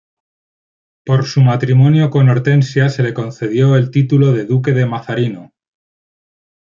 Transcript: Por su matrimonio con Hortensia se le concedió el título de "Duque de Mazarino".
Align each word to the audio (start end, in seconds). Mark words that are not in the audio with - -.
Por 1.05 1.27
su 1.27 1.41
matrimonio 1.43 2.09
con 2.09 2.27
Hortensia 2.27 2.89
se 2.89 3.03
le 3.03 3.13
concedió 3.13 3.75
el 3.75 3.91
título 3.91 4.31
de 4.31 4.45
"Duque 4.45 4.71
de 4.71 4.87
Mazarino". 4.87 5.51